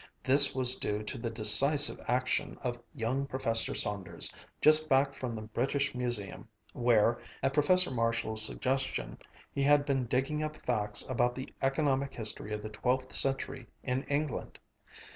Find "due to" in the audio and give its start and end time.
0.77-1.19